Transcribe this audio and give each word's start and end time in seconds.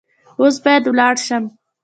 اوس 0.39 0.55
باید 0.63 0.83
ولاړ 0.87 1.15
شم. 1.25 1.43